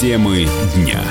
[0.00, 1.02] Темы дня.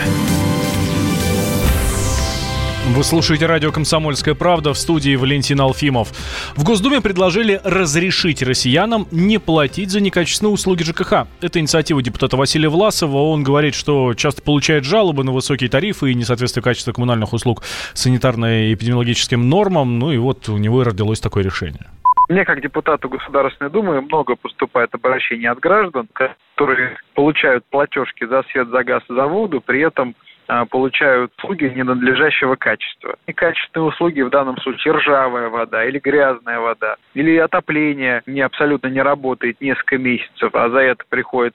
[2.95, 6.13] Вы слушаете радио «Комсомольская правда» в студии Валентин Алфимов.
[6.55, 11.27] В Госдуме предложили разрешить россиянам не платить за некачественные услуги ЖКХ.
[11.41, 13.17] Это инициатива депутата Василия Власова.
[13.17, 17.63] Он говорит, что часто получает жалобы на высокие тарифы и несоответствие качества коммунальных услуг
[17.93, 19.99] санитарно-эпидемиологическим нормам.
[19.99, 21.87] Ну и вот у него и родилось такое решение.
[22.29, 26.07] Мне, как депутату Государственной Думы, много поступает обращений от граждан,
[26.55, 30.13] которые получают платежки за свет, за газ, за воду, при этом
[30.47, 33.15] а, получают услуги ненадлежащего качества.
[33.27, 39.01] Некачественные услуги в данном случае ржавая вода или грязная вода, или отопление не абсолютно не
[39.01, 41.53] работает несколько месяцев, а за это приходит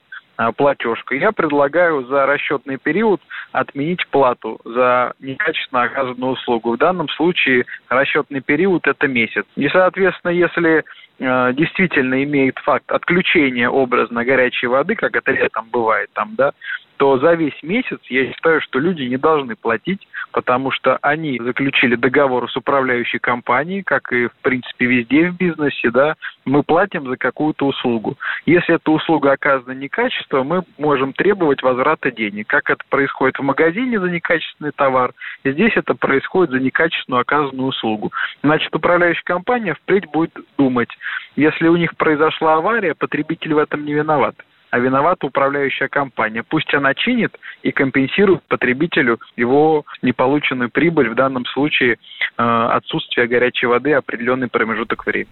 [0.55, 1.15] платежка.
[1.15, 6.73] Я предлагаю за расчетный период отменить плату за некачественно оказанную услугу.
[6.73, 9.45] В данном случае расчетный период это месяц.
[9.55, 10.83] И, соответственно, если
[11.19, 16.51] э, действительно имеет факт отключения образно горячей воды, как это летом бывает там, да,
[16.97, 21.95] то за весь месяц я считаю, что люди не должны платить, потому что они заключили
[21.95, 27.17] договор с управляющей компанией, как и, в принципе, везде в бизнесе, да, мы платим за
[27.17, 28.17] какую-то услугу.
[28.45, 32.47] Если эта услуга оказана некачественно, мы можем требовать возврата денег.
[32.47, 35.13] Как это происходит в магазине за некачественный товар,
[35.43, 38.11] здесь это происходит за некачественную оказанную услугу.
[38.43, 40.89] Значит, управляющая компания впредь будет думать,
[41.35, 44.35] если у них произошла авария, потребитель в этом не виноват
[44.73, 46.41] а виновата управляющая компания.
[46.41, 53.67] Пусть она чинит и компенсирует потребителю его неполученную прибыль, в данном случае э, отсутствие горячей
[53.67, 55.29] воды определенный промежуток времени.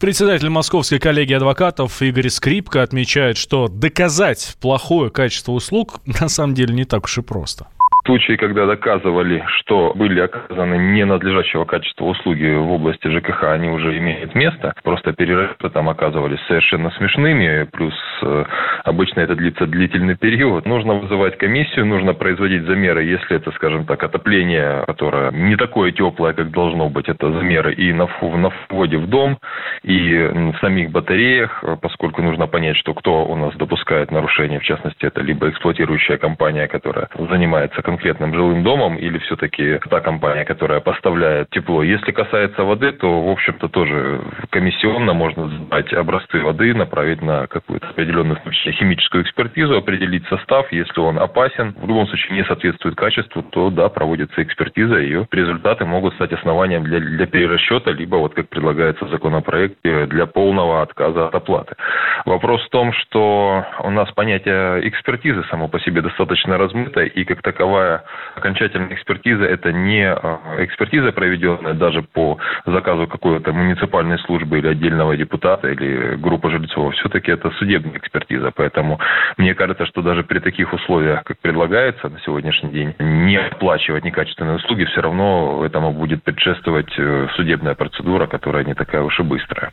[0.00, 6.74] Председатель Московской коллегии адвокатов Игорь Скрипка отмечает, что доказать плохое качество услуг на самом деле
[6.74, 7.66] не так уж и просто
[8.04, 14.34] случаи, когда доказывали, что были оказаны ненадлежащего качества услуги в области ЖКХ, они уже имеют
[14.34, 14.74] место.
[14.82, 18.44] Просто перерывы там оказывались совершенно смешными, плюс э,
[18.84, 20.66] обычно это длится длительный период.
[20.66, 26.32] Нужно вызывать комиссию, нужно производить замеры, если это, скажем так, отопление, которое не такое теплое,
[26.32, 29.38] как должно быть, это замеры и на, на входе в дом,
[29.82, 35.06] и в самих батареях, поскольку нужно понять, что кто у нас допускает нарушения, в частности,
[35.06, 41.48] это либо эксплуатирующая компания, которая занимается конкретным жилым домом или все-таки та компания, которая поставляет
[41.50, 41.82] тепло.
[41.84, 47.88] Если касается воды, то, в общем-то, тоже комиссионно можно сдать образцы воды, направить на какую-то
[47.88, 50.72] определенную химическую экспертизу, определить состав.
[50.72, 55.84] Если он опасен, в любом случае не соответствует качеству, то, да, проводится экспертиза, ее результаты
[55.84, 61.28] могут стать основанием для, для перерасчета, либо, вот как предлагается в законопроекте, для полного отказа
[61.28, 61.76] от оплаты.
[62.24, 67.42] Вопрос в том, что у нас понятие экспертизы само по себе достаточно размыто, и как
[67.42, 74.58] таковая таковая окончательная экспертиза– это не а, экспертиза, проведенная даже по заказу какой-то муниципальной службы
[74.58, 76.94] или отдельного депутата или группы жильцов.
[76.94, 78.50] Все-таки это судебная экспертиза.
[78.54, 78.98] Поэтому
[79.36, 84.56] мне кажется, что даже при таких условиях, как предлагается на сегодняшний день, не оплачивать некачественные
[84.56, 89.70] услуги, все равно этому будет предшествовать э, судебная процедура, которая не такая уж и быстрая.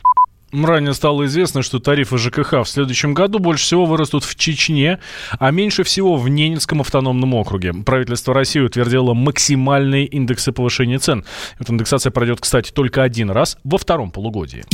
[0.52, 4.98] Ранее стало известно, что тарифы ЖКХ в следующем году больше всего вырастут в Чечне,
[5.38, 7.72] а меньше всего в Ненецком автономном округе.
[7.72, 11.24] Правительство России утвердило максимальные индексы повышения цен.
[11.58, 14.64] Эта индексация пройдет, кстати, только один раз во втором полугодии.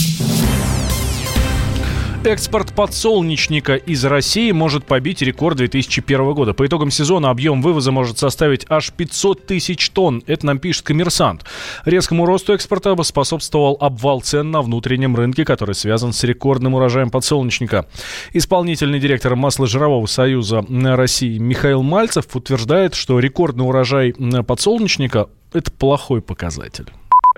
[2.24, 6.52] Экспорт подсолнечника из России может побить рекорд 2001 года.
[6.52, 10.22] По итогам сезона объем вывоза может составить аж 500 тысяч тонн.
[10.26, 11.44] Это нам пишет коммерсант.
[11.84, 17.86] Резкому росту экспорта способствовал обвал цен на внутреннем рынке, который связан с рекордным урожаем подсолнечника.
[18.32, 24.12] Исполнительный директор масложирового союза России Михаил Мальцев утверждает, что рекордный урожай
[24.46, 26.86] подсолнечника– это плохой показатель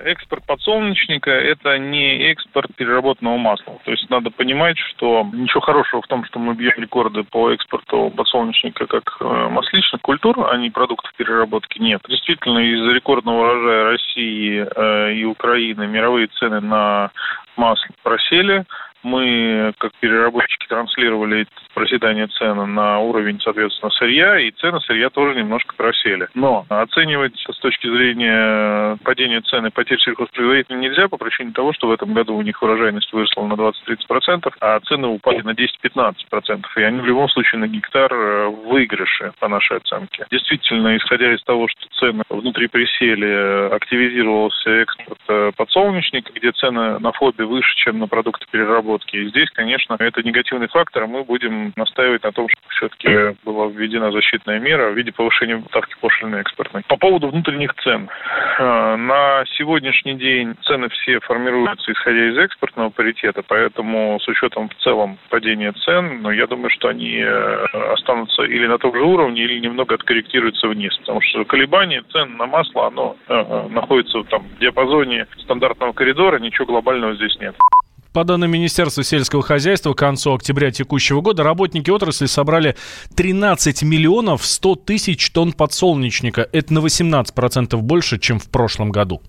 [0.05, 3.79] экспорт подсолнечника– это не экспорт переработанного масла.
[3.85, 8.11] То есть надо понимать, что ничего хорошего в том, что мы бьем рекорды по экспорту
[8.15, 12.01] подсолнечника как э, масличных культур, а не продуктов переработки, нет.
[12.07, 17.11] Действительно, из-за рекордного урожая России э, и Украины мировые цены на
[17.55, 18.65] масло просели–
[19.03, 25.75] мы, как переработчики, транслировали проседание цены на уровень, соответственно, сырья, и цены сырья тоже немножко
[25.75, 26.27] просели.
[26.33, 31.91] Но оценивать с точки зрения падения цены потерь сельхозпроизводителей нельзя по причине того, что в
[31.91, 36.65] этом году у них урожайность выросла на 20-30%, а цены упали на 10-15%.
[36.77, 40.25] И они в любом случае на гектар э, в выигрыше по нашей оценке.
[40.31, 47.11] Действительно, исходя из того, что цены внутри присели, активизировался экспорт э, подсолнечника, где цены на
[47.11, 49.15] фобе выше, чем на продукты переработки разработки.
[49.15, 54.11] И здесь, конечно, это негативный фактор, мы будем настаивать на том, чтобы все-таки была введена
[54.11, 56.83] защитная мера в виде повышения ставки пошлины экспортной.
[56.87, 58.09] По поводу внутренних цен.
[58.59, 64.75] А, на сегодняшний день цены все формируются исходя из экспортного паритета, поэтому с учетом в
[64.83, 69.43] целом падения цен, ну, я думаю, что они э, останутся или на том же уровне,
[69.43, 74.59] или немного откорректируются вниз, потому что колебания цен на масло, оно э, находится там в
[74.59, 77.55] диапазоне стандартного коридора, ничего глобального здесь нет.
[78.13, 82.75] По данным Министерства сельского хозяйства, к концу октября текущего года работники отрасли собрали
[83.15, 86.47] 13 миллионов 100 тысяч тонн подсолнечника.
[86.51, 89.21] Это на 18% больше, чем в прошлом году.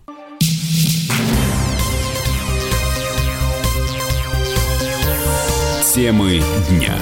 [5.95, 6.97] Темы дня.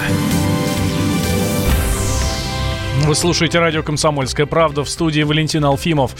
[3.06, 6.14] Вы слушаете радио «Комсомольская правда» в студии Валентин Алфимов.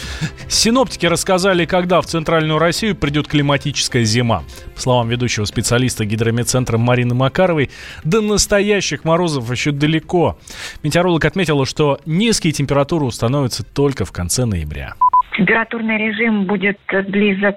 [0.49, 4.43] Синоптики рассказали, когда в Центральную Россию придет климатическая зима.
[4.75, 7.69] По словам ведущего специалиста гидромедцентра Марины Макаровой,
[8.03, 10.37] до настоящих морозов еще далеко.
[10.83, 14.95] Метеоролог отметила, что низкие температуры установятся только в конце ноября.
[15.37, 17.55] Температурный режим будет близок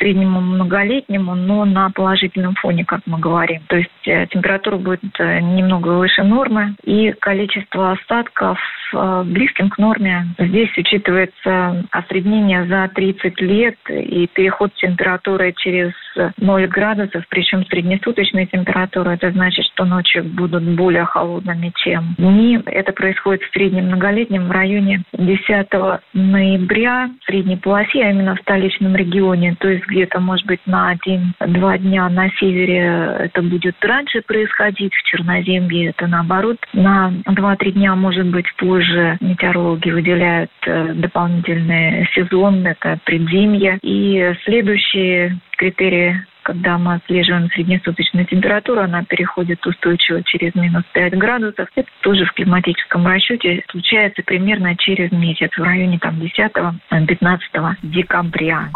[0.00, 3.62] среднему многолетнему, но на положительном фоне, как мы говорим.
[3.68, 8.58] То есть э, температура будет э, немного выше нормы, и количество осадков
[8.92, 10.26] близким к норме.
[10.38, 15.92] Здесь учитывается осреднение за 30 лет и переход температуры через
[16.38, 22.58] 0 градусов, причем среднесуточная температура, это значит, что ночи будут более холодными, чем дни.
[22.66, 25.68] Это происходит в среднем многолетнем в районе 10
[26.14, 29.56] ноября в средней полосе, а именно в столичном регионе.
[29.58, 35.02] То есть где-то, может быть, на один-два дня на севере это будет раньше происходить, в
[35.04, 36.56] Черноземье это наоборот.
[36.72, 38.46] На два-три дня, может быть,
[38.80, 43.78] позже метеорологи выделяют э, дополнительный сезон, это предзимье.
[43.82, 51.68] И следующие критерии когда мы отслеживаем среднесуточную температуру, она переходит устойчиво через минус 5 градусов.
[51.76, 58.70] Это тоже в климатическом расчете случается примерно через месяц, в районе там 10-15 декабря.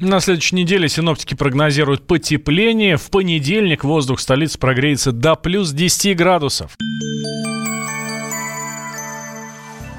[0.00, 2.96] На следующей неделе синоптики прогнозируют потепление.
[2.96, 6.76] В понедельник воздух столицы прогреется до плюс 10 градусов.